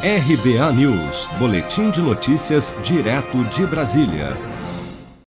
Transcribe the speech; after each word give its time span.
RBA 0.00 0.72
News, 0.74 1.26
Boletim 1.40 1.90
de 1.90 2.00
Notícias, 2.00 2.72
direto 2.84 3.42
de 3.46 3.66
Brasília. 3.66 4.36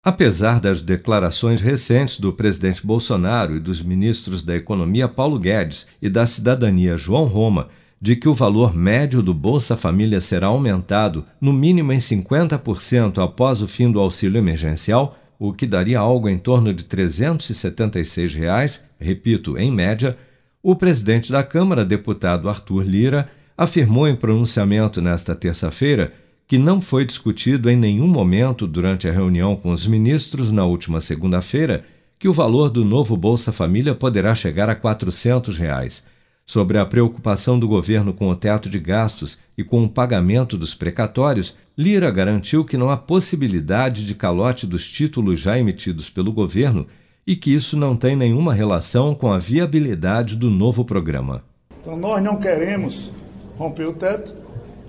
Apesar 0.03 0.59
das 0.59 0.81
declarações 0.81 1.61
recentes 1.61 2.19
do 2.19 2.33
presidente 2.33 2.83
Bolsonaro 2.83 3.55
e 3.55 3.59
dos 3.59 3.79
ministros 3.79 4.41
da 4.41 4.55
Economia 4.55 5.07
Paulo 5.07 5.37
Guedes 5.37 5.85
e 6.01 6.09
da 6.09 6.25
Cidadania 6.25 6.97
João 6.97 7.25
Roma 7.25 7.67
de 8.01 8.15
que 8.15 8.27
o 8.27 8.33
valor 8.33 8.75
médio 8.75 9.21
do 9.21 9.35
Bolsa 9.35 9.77
Família 9.77 10.19
será 10.19 10.47
aumentado 10.47 11.23
no 11.39 11.53
mínimo 11.53 11.93
em 11.93 11.99
50% 11.99 13.23
após 13.23 13.61
o 13.61 13.67
fim 13.67 13.91
do 13.91 13.99
auxílio 13.99 14.39
emergencial, 14.39 15.15
o 15.37 15.53
que 15.53 15.67
daria 15.67 15.99
algo 15.99 16.27
em 16.27 16.39
torno 16.39 16.73
de 16.73 16.85
376 16.85 18.33
reais, 18.33 18.83
repito, 18.99 19.59
em 19.59 19.71
média, 19.71 20.17
o 20.63 20.75
presidente 20.75 21.31
da 21.31 21.43
Câmara, 21.43 21.85
deputado 21.85 22.49
Arthur 22.49 22.81
Lira, 22.81 23.29
afirmou 23.57 24.07
em 24.07 24.15
pronunciamento 24.15 25.01
nesta 25.01 25.35
terça-feira 25.35 26.13
que 26.47 26.57
não 26.57 26.79
foi 26.79 27.05
discutido 27.05 27.69
em 27.69 27.75
nenhum 27.75 28.07
momento 28.07 28.67
durante 28.67 29.07
a 29.07 29.11
reunião 29.11 29.55
com 29.55 29.71
os 29.71 29.87
ministros 29.87 30.51
na 30.51 30.65
última 30.65 31.01
segunda-feira 31.01 31.85
que 32.19 32.27
o 32.27 32.33
valor 32.33 32.69
do 32.69 32.85
novo 32.85 33.17
Bolsa 33.17 33.51
Família 33.51 33.95
poderá 33.95 34.35
chegar 34.35 34.69
a 34.69 34.75
400 34.75 35.57
reais. 35.57 36.05
Sobre 36.45 36.77
a 36.77 36.85
preocupação 36.85 37.57
do 37.57 37.67
governo 37.67 38.13
com 38.13 38.29
o 38.29 38.35
teto 38.35 38.69
de 38.69 38.77
gastos 38.77 39.39
e 39.57 39.63
com 39.63 39.83
o 39.83 39.89
pagamento 39.89 40.55
dos 40.55 40.75
precatórios, 40.75 41.55
Lira 41.75 42.11
garantiu 42.11 42.63
que 42.63 42.77
não 42.77 42.91
há 42.91 42.97
possibilidade 42.97 44.05
de 44.05 44.13
calote 44.13 44.67
dos 44.67 44.87
títulos 44.87 45.41
já 45.41 45.57
emitidos 45.57 46.09
pelo 46.09 46.31
governo 46.31 46.85
e 47.25 47.35
que 47.35 47.51
isso 47.53 47.75
não 47.75 47.97
tem 47.97 48.15
nenhuma 48.15 48.53
relação 48.53 49.15
com 49.15 49.33
a 49.33 49.39
viabilidade 49.39 50.35
do 50.35 50.51
novo 50.51 50.85
programa. 50.85 51.43
Então, 51.81 51.97
nós 51.97 52.23
não 52.23 52.37
queremos 52.37 53.11
romper 53.57 53.85
o 53.85 53.93
teto 53.93 54.33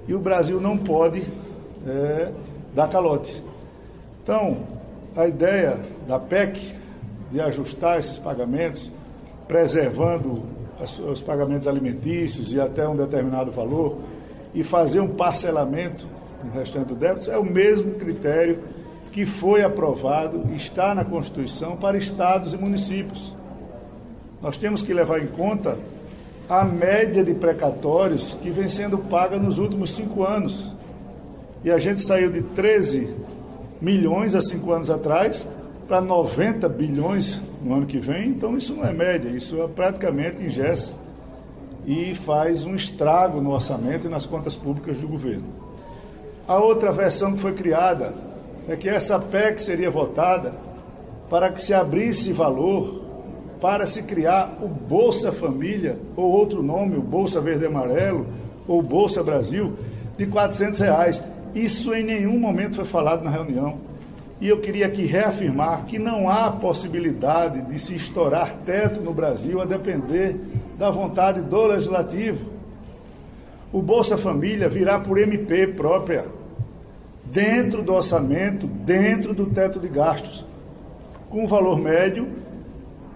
e 0.08 0.14
o 0.14 0.18
Brasil 0.18 0.60
não 0.60 0.76
pode 0.76 1.22
é, 1.86 2.32
dar 2.74 2.88
calote. 2.88 3.42
Então, 4.22 4.58
a 5.16 5.26
ideia 5.26 5.80
da 6.06 6.18
PEC 6.18 6.74
de 7.30 7.40
ajustar 7.40 7.98
esses 7.98 8.18
pagamentos, 8.18 8.92
preservando 9.48 10.42
os 11.10 11.20
pagamentos 11.20 11.66
alimentícios 11.66 12.52
e 12.52 12.60
até 12.60 12.86
um 12.88 12.96
determinado 12.96 13.50
valor, 13.50 13.98
e 14.54 14.62
fazer 14.62 15.00
um 15.00 15.08
parcelamento 15.08 16.06
no 16.44 16.52
restante 16.52 16.88
do 16.88 16.94
débito, 16.94 17.30
é 17.30 17.38
o 17.38 17.44
mesmo 17.44 17.94
critério 17.94 18.58
que 19.12 19.24
foi 19.24 19.62
aprovado 19.62 20.42
e 20.52 20.56
está 20.56 20.94
na 20.94 21.04
Constituição 21.04 21.76
para 21.76 21.96
estados 21.96 22.52
e 22.52 22.56
municípios. 22.56 23.34
Nós 24.42 24.56
temos 24.56 24.82
que 24.82 24.92
levar 24.92 25.22
em 25.22 25.26
conta 25.26 25.78
a 26.48 26.64
média 26.64 27.24
de 27.24 27.34
precatórios 27.34 28.34
que 28.34 28.50
vem 28.50 28.68
sendo 28.68 28.98
paga 28.98 29.38
nos 29.38 29.58
últimos 29.58 29.90
cinco 29.90 30.24
anos. 30.24 30.72
E 31.64 31.70
a 31.70 31.78
gente 31.78 32.00
saiu 32.00 32.30
de 32.30 32.42
13 32.42 33.14
milhões 33.80 34.34
há 34.34 34.40
cinco 34.40 34.72
anos 34.72 34.88
atrás 34.88 35.46
para 35.88 36.00
90 36.00 36.68
bilhões 36.68 37.40
no 37.62 37.74
ano 37.74 37.86
que 37.86 37.98
vem, 37.98 38.28
então 38.28 38.56
isso 38.56 38.74
não 38.74 38.84
é 38.84 38.92
média, 38.92 39.28
isso 39.28 39.60
é 39.60 39.68
praticamente 39.68 40.42
ingessa 40.42 40.92
e 41.86 42.14
faz 42.14 42.64
um 42.64 42.74
estrago 42.74 43.40
no 43.40 43.52
orçamento 43.52 44.06
e 44.06 44.10
nas 44.10 44.26
contas 44.26 44.56
públicas 44.56 44.98
do 44.98 45.06
governo. 45.06 45.46
A 46.46 46.58
outra 46.58 46.92
versão 46.92 47.32
que 47.32 47.40
foi 47.40 47.54
criada 47.54 48.14
é 48.68 48.76
que 48.76 48.88
essa 48.88 49.18
PEC 49.18 49.62
seria 49.62 49.90
votada 49.90 50.54
para 51.30 51.50
que 51.50 51.60
se 51.60 51.72
abrisse 51.72 52.32
valor 52.32 53.05
para 53.60 53.86
se 53.86 54.02
criar 54.02 54.58
o 54.60 54.68
Bolsa 54.68 55.32
Família, 55.32 55.98
ou 56.14 56.30
outro 56.30 56.62
nome, 56.62 56.96
o 56.96 57.02
Bolsa 57.02 57.40
Verde 57.40 57.66
Amarelo, 57.66 58.26
ou 58.66 58.82
Bolsa 58.82 59.22
Brasil, 59.22 59.74
de 60.16 60.26
400 60.26 60.80
reais. 60.80 61.24
Isso 61.54 61.94
em 61.94 62.04
nenhum 62.04 62.38
momento 62.38 62.76
foi 62.76 62.84
falado 62.84 63.24
na 63.24 63.30
reunião. 63.30 63.78
E 64.38 64.48
eu 64.48 64.60
queria 64.60 64.86
aqui 64.86 65.06
reafirmar 65.06 65.84
que 65.84 65.98
não 65.98 66.28
há 66.28 66.50
possibilidade 66.50 67.62
de 67.62 67.78
se 67.78 67.96
estourar 67.96 68.54
teto 68.66 69.00
no 69.00 69.14
Brasil 69.14 69.60
a 69.60 69.64
depender 69.64 70.36
da 70.78 70.90
vontade 70.90 71.40
do 71.40 71.66
legislativo. 71.66 72.44
O 73.72 73.80
Bolsa 73.80 74.18
Família 74.18 74.68
virá 74.68 74.98
por 74.98 75.18
MP 75.18 75.68
própria, 75.68 76.26
dentro 77.24 77.82
do 77.82 77.94
orçamento, 77.94 78.66
dentro 78.66 79.32
do 79.32 79.46
teto 79.46 79.80
de 79.80 79.88
gastos, 79.88 80.44
com 81.30 81.48
valor 81.48 81.78
médio 81.78 82.28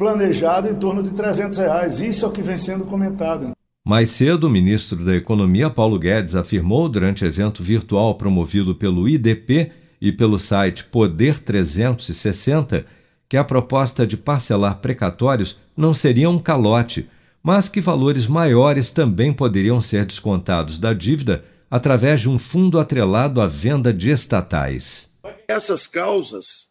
planejado 0.00 0.66
em 0.66 0.74
torno 0.74 1.02
de 1.02 1.10
300 1.10 1.58
reais. 1.58 2.00
Isso 2.00 2.24
é 2.24 2.28
o 2.28 2.32
que 2.32 2.40
vem 2.40 2.56
sendo 2.56 2.86
comentado. 2.86 3.52
Mais 3.86 4.08
cedo, 4.08 4.46
o 4.46 4.50
ministro 4.50 5.04
da 5.04 5.14
Economia, 5.14 5.68
Paulo 5.68 5.98
Guedes, 5.98 6.34
afirmou 6.34 6.88
durante 6.88 7.26
evento 7.26 7.62
virtual 7.62 8.14
promovido 8.14 8.74
pelo 8.74 9.06
IDP 9.06 9.72
e 10.00 10.10
pelo 10.10 10.38
site 10.38 10.84
Poder 10.84 11.38
360 11.38 12.86
que 13.28 13.36
a 13.36 13.44
proposta 13.44 14.06
de 14.06 14.16
parcelar 14.16 14.78
precatórios 14.78 15.58
não 15.76 15.92
seria 15.92 16.30
um 16.30 16.38
calote, 16.38 17.06
mas 17.42 17.68
que 17.68 17.82
valores 17.82 18.26
maiores 18.26 18.90
também 18.90 19.34
poderiam 19.34 19.82
ser 19.82 20.06
descontados 20.06 20.78
da 20.78 20.94
dívida 20.94 21.44
através 21.70 22.22
de 22.22 22.28
um 22.28 22.38
fundo 22.38 22.78
atrelado 22.78 23.38
à 23.38 23.46
venda 23.46 23.92
de 23.92 24.10
estatais. 24.10 25.10
Essas 25.46 25.86
causas 25.86 26.69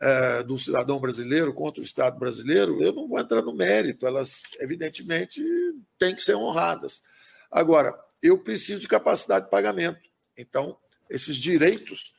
é, 0.00 0.42
do 0.42 0.56
cidadão 0.56 0.98
brasileiro 0.98 1.52
contra 1.52 1.80
o 1.80 1.84
Estado 1.84 2.18
brasileiro, 2.18 2.82
eu 2.82 2.92
não 2.92 3.06
vou 3.06 3.20
entrar 3.20 3.42
no 3.42 3.54
mérito, 3.54 4.06
elas, 4.06 4.40
evidentemente, 4.58 5.42
têm 5.98 6.14
que 6.14 6.22
ser 6.22 6.34
honradas. 6.34 7.02
Agora, 7.50 7.94
eu 8.22 8.38
preciso 8.38 8.80
de 8.80 8.88
capacidade 8.88 9.44
de 9.44 9.50
pagamento. 9.50 10.00
Então, 10.36 10.76
esses 11.10 11.36
direitos 11.36 12.14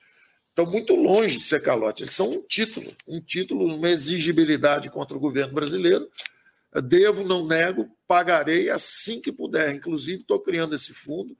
estão 0.49 0.65
muito 0.65 0.95
longe 0.95 1.37
de 1.37 1.43
ser 1.43 1.61
calote, 1.61 2.03
eles 2.03 2.13
são 2.13 2.29
um 2.29 2.41
título, 2.41 2.93
um 3.07 3.19
título, 3.19 3.65
uma 3.65 3.89
exigibilidade 3.89 4.89
contra 4.89 5.17
o 5.17 5.19
governo 5.19 5.53
brasileiro. 5.53 6.07
Devo, 6.83 7.23
não 7.23 7.47
nego, 7.47 7.89
pagarei 8.07 8.69
assim 8.69 9.19
que 9.19 9.31
puder. 9.31 9.73
Inclusive, 9.73 10.21
estou 10.21 10.39
criando 10.39 10.75
esse 10.75 10.93
fundo 10.93 11.35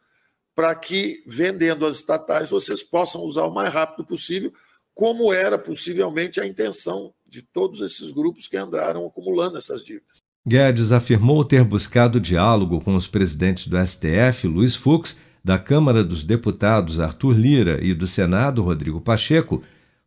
para 0.56 0.73
que, 0.75 1.23
vendendo 1.25 1.85
as 1.85 1.97
estatais, 1.97 2.50
vocês 2.50 2.84
possam 2.84 3.22
usar 3.22 3.44
o 3.44 3.53
mais 3.53 3.73
rápido 3.73 4.06
possível 4.06 4.52
como 4.94 5.34
era 5.34 5.57
possivelmente 5.57 6.40
a 6.40 6.46
intenção 6.46 7.13
de 7.29 7.41
todos 7.41 7.81
esses 7.81 8.12
grupos 8.12 8.47
que 8.47 8.57
andaram 8.57 9.06
acumulando 9.06 9.57
essas 9.57 9.84
dívidas. 9.84 10.18
Guedes 10.46 10.91
afirmou 10.91 11.46
ter 11.46 11.63
buscado 11.63 12.19
diálogo 12.19 12.81
com 12.81 12.96
os 12.96 13.07
presidentes 13.07 13.68
do 13.68 13.78
STF, 13.78 14.47
Luiz 14.47 14.75
Fux, 14.75 15.18
da 15.44 15.57
Câmara 15.57 16.03
dos 16.03 16.24
Deputados, 16.24 17.00
Arthur 17.00 17.34
Lira, 17.38 17.79
e 17.84 17.94
do 17.94 18.07
Senado, 18.07 18.62
Rodrigo 18.63 19.00
Pacheco, 19.00 19.62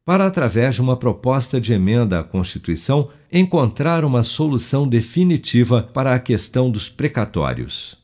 para, 0.05 0.27
através 0.27 0.75
de 0.75 0.83
uma 0.83 0.97
proposta 0.97 1.61
de 1.61 1.73
emenda 1.73 2.21
à 2.21 2.25
Constituição, 2.25 3.09
encontrar 3.33 4.05
uma 4.05 4.23
solução 4.23 4.87
definitiva 4.87 5.83
para 5.83 6.15
a 6.15 6.21
questão 6.21 6.71
dos 6.71 6.89
precatórios. 6.89 8.04